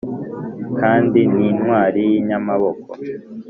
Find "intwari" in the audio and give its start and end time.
1.49-1.99